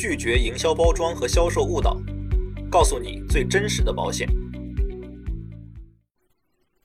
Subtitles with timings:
[0.00, 2.00] 拒绝营销包装和销售误导，
[2.70, 4.28] 告诉你最真实的保险。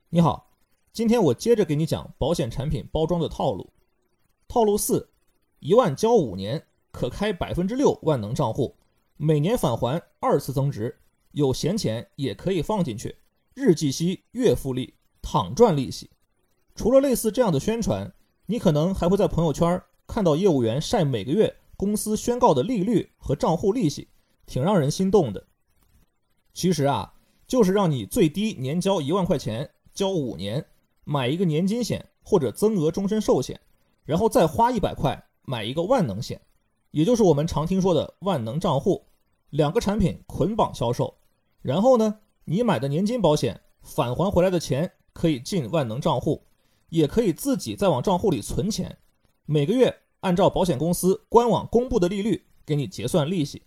[0.10, 0.52] 你好，
[0.92, 3.72] 今天我接着给你讲保险产品包装的套路。
[4.48, 5.08] 套路四：
[5.60, 8.76] 一万交五年，可开百分之六万能账户，
[9.18, 10.98] 每年返还二次增值，
[11.34, 13.16] 有闲钱也可以放进去，
[13.54, 16.10] 日计息，月复利，躺赚利息。
[16.74, 18.12] 除了类似这样的宣传，
[18.48, 24.08] 你可能还会在朋友圈看到业务员晒每个月公司宣告的利率和账户利息，
[24.46, 25.46] 挺让人心动的。
[26.54, 27.14] 其实啊，
[27.48, 29.70] 就是让你最低年交一万块钱。
[29.94, 30.66] 交五年
[31.04, 33.62] 买一个年金险或者增额终身寿险，
[34.06, 36.42] 然后再花一百块买一个万能险，
[36.90, 39.06] 也就是我们常听说的万能账户，
[39.52, 41.16] 两个产品捆绑销售。
[41.62, 46.44] 然后呢，你买的年金保险返还回来的钱可以进万能账户，
[46.90, 48.98] 也可以自己再往账户里存钱，
[49.46, 53.62] 每个月按照保险公司官网公布的利率给你结算利息。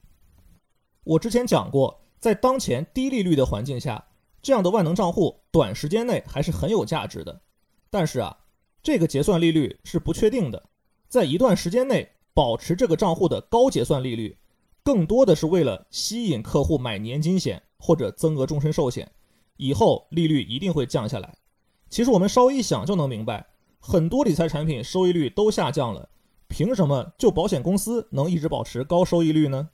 [1.04, 4.04] 我之前讲过，在当前低利率的环境下。
[4.42, 7.40] 这样的万能账户短时间内还是很有价值的，
[7.90, 8.36] 但是啊，
[8.80, 10.68] 这个结算利率是不确定的，
[11.08, 14.38] 在一段时间内保持这个账户的高结算利率，
[14.84, 19.10] 更多的是为了吸引客户买年金险或者增额终身寿险，
[19.56, 21.36] 以后利率一定会降下来。
[21.90, 23.44] 其实我们稍微一想就能明白，
[23.80, 26.08] 很多理财产品收益率都下降了，
[26.48, 29.68] 凭什么就保险公司能一直保持高收益率呢？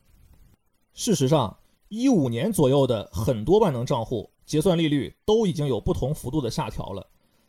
[0.94, 4.30] 事实上，一五年左右的很多万能账户。
[4.44, 7.06] 结算利率都已经有不同幅度的下调了。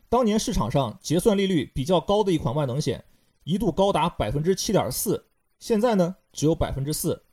[0.08, 3.04] 当年市场上结算利率比较高的一款万能险，
[3.42, 5.26] 一度高达百分之七点四，
[5.58, 7.24] 现在呢只有百分之四。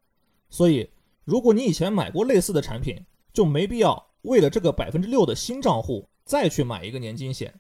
[0.50, 0.90] 所以，
[1.24, 7.54] 如果你以前买过类似的产品，就没必要为了这个百分之六的新账户再去买一个年金险。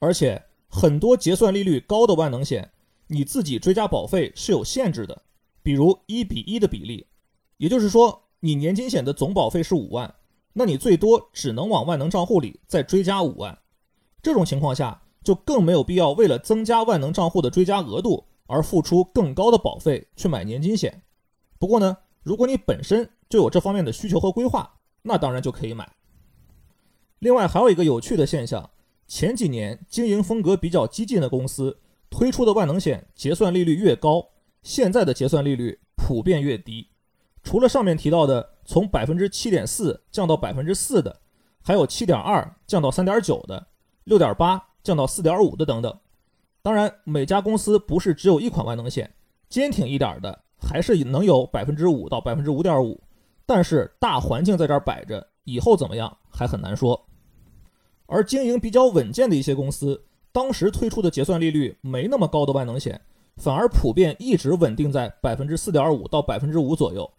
[0.00, 2.70] 而且，很多结算利率高的万能险，
[3.08, 5.22] 你自己追加保费是有限制的，
[5.62, 7.06] 比如一比一的比例，
[7.56, 10.14] 也就是说，你年金险的总保费是五万。
[10.54, 13.56] 那你最多只能往万能账户里再追加五万，
[14.20, 21.02] 这种情况下就更没有必要为了增加万能账户的追加额度而付出更高的保费去买年金险。
[21.58, 25.88] 不过呢，如果你本身就有这方面的需求和规划，那当然就可以买。
[27.20, 28.70] 另外还有一个有趣的现象，
[29.06, 31.78] 前几年经营风格比较激进的公司
[32.10, 34.26] 推出的万能险结算利率越高，
[34.62, 36.88] 现在的结算利率普遍越低。
[37.42, 41.20] 除了上面提到的从百分之七点四降到百分之四的，
[41.62, 43.66] 还有七点二降到三点九的，
[44.04, 45.98] 六点八降到四点五的等等。
[46.60, 49.10] 当然，每家公司不是只有一款万能险，
[49.48, 53.00] 坚挺一点的还是能有百分之五到百分之五点五。
[53.46, 57.08] 但是大环境在这儿摆着，以后怎么样还很难说。
[58.06, 63.00] 而经营比较稳健的一些公司，当时推出的结算利率没那么高的万能险，
[63.36, 67.10] 反而普遍一直稳定在百分之四点五到百分之五左右。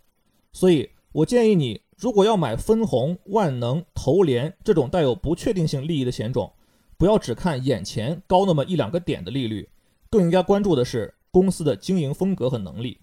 [0.51, 6.51] 所以，我建议你，如果要买分红、万能、投连这种带有不确定性利益的险种，
[6.97, 9.69] 不要只看眼前高那么一两个点的利率，
[10.09, 12.99] 更应该关注的是公司的经营风格和能力。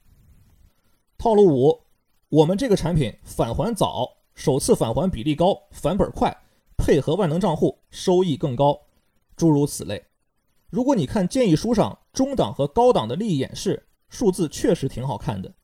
[1.19, 1.81] 套路五，
[2.29, 6.37] 我们这个产品返还早，首次返还比例高，返本快，
[6.77, 8.79] 配合万能账户收益更高，
[9.37, 10.05] 诸如此类。
[10.71, 15.55] 如果你看建议书上中档和高档的利益演示，数字确实挺好看的，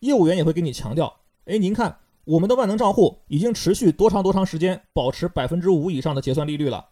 [0.00, 1.20] 业务员也会给你强调。
[1.44, 6.88] 哎，您看，我们的万能账户已经持续多长多长时间保持百分之五以上的结算利率了？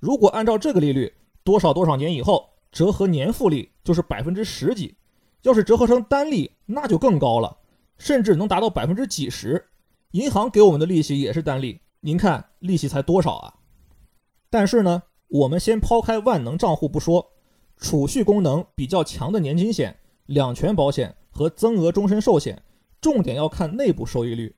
[0.00, 1.12] 如果按照这个利率，
[1.44, 4.96] 多少多少年以后折合年复利就是百分之十几，
[5.42, 7.58] 要是折合成单利，那就更高了，
[7.98, 9.68] 甚至能达到百分之几十。
[10.12, 13.54] 银行给我们的利息也是单利，您看利息才多少啊？
[14.50, 17.32] 但是呢，我们先抛开万能账户不说，
[17.78, 22.62] 储蓄功能比较强的年金险、两全保险和增额终身寿险。
[23.00, 24.54] 重点要看内部收益率，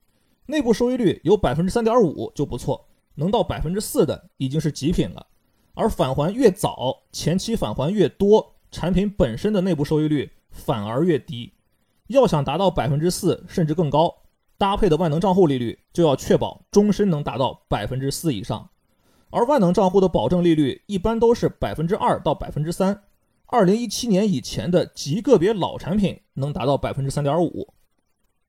[0.47, 5.25] 内部收益率有百分之三点五就不错，能到百分之四的已经是极品了。
[5.75, 11.53] 而返还越早，前期返还越多，产品本身的内部收益率反而越低。
[12.09, 14.13] 要想达到百分之四甚至更高，
[14.59, 18.69] 搭配的万能账户利率就要确保终身能达到百分之四以上。
[19.35, 23.03] 而万能账户的保证利率一般都是百分之二到百分之三，
[23.47, 27.75] 二零一七年以前的极个别老产品能达到百分之三点五。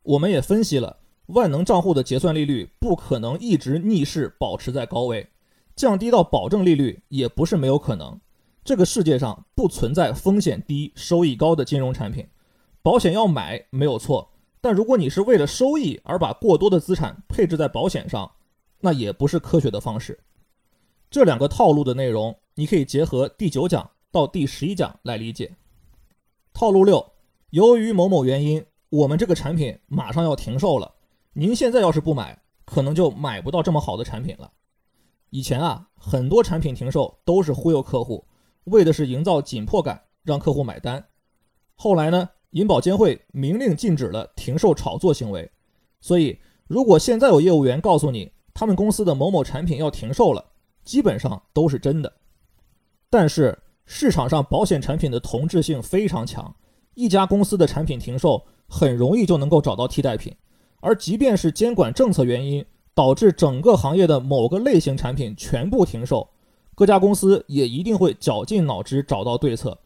[0.04, 5.28] 我们也分析了，万能账户的结算利率不可能一直逆势保持在高位，
[5.76, 8.22] 降低到保证利率也不是没有可能。
[8.64, 12.28] 这个世界上不存在风险低、收益高的金融产品，
[12.84, 14.30] 保险要买没有错，
[14.62, 18.30] 但如果你是为了收益而把过多的资产配置在保险上，
[18.82, 20.20] 那也不是科学的方式。
[21.10, 25.56] 这两个套路的内容，你可以结合第九讲到第十一讲来理解。
[26.54, 27.14] 套路六，
[27.50, 28.66] 由于某某原因。
[28.90, 30.94] 我们这个产品马上要停售了，
[31.34, 34.50] 您现在要是不买，可能就买不到这么好的产品了。
[35.32, 38.26] 以前啊，很多产品停售都是忽悠客户，
[38.66, 41.04] 为的是营造紧迫感，让客户买单。
[41.74, 45.52] 后来呢，银保监会明令禁止了停售炒作行为，
[46.00, 50.54] 所以如果现在有业务员告诉你他们公司的某某产品要停售了，
[50.86, 52.14] 基本上都是真的。
[53.10, 56.56] 但是市场上保险产品的同质性非常强，
[56.94, 60.34] 一家公司的产品停售很容易就能够找到替代品，
[60.80, 66.28] 而即便是监管政策原因导致整个行业的某个类型产品全部停售，
[66.74, 69.78] 各家公司也一定会绞尽脑汁找到对策，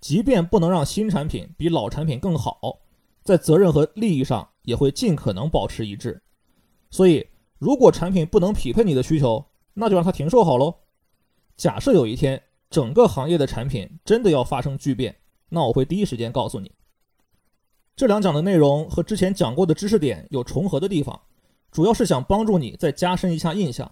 [0.00, 2.78] 即便不能让新产品比老产品更好，
[3.24, 6.22] 在责任和利益上也会尽可能保持一致。
[6.90, 7.26] 所以，
[7.58, 9.44] 如果产品不能匹配你的需求，
[9.78, 10.74] 那就让它停售好喽。
[11.56, 15.14] 假设有一天，整个行业的产品真的要发生巨变，
[15.48, 16.72] 那我会第一时间告诉你。
[17.94, 21.20] 这两讲的内容和之前讲过的知识点有重合的地方，
[21.70, 23.90] 主要是想帮助你再加深一下印象。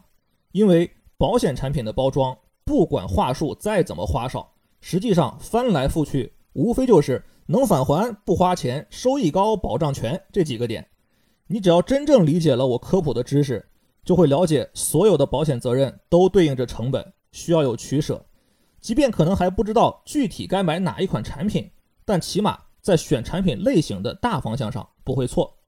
[0.52, 10.86] 因为保险产品的包装，不管话术再怎么花哨，实际上翻来覆去，无非就是能返还、不花钱、收益高、保障全这几个点。
[11.46, 13.68] 你只要真正理解了我科普的知识，
[14.06, 18.24] 就会了解所有的保险责任都对应着成本，需要有取舍。
[18.80, 21.68] 即便可能还不知道具体该买哪一款产品，
[22.04, 25.58] 但起码在选产品类型的大方向上不会错。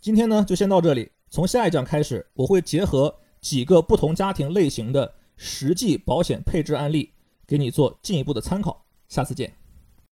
[0.00, 7.12] 今天呢就先到这里，从下一讲开始，我会结合几个不同家庭类型的实际保险配置案例，
[7.46, 8.86] 给你做进一步的参考。
[9.06, 9.59] 下次见。